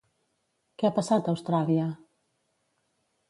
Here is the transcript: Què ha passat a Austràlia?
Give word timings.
Què 0.83 0.87
ha 0.89 0.95
passat 0.95 1.29
a 1.29 1.35
Austràlia? 1.37 1.85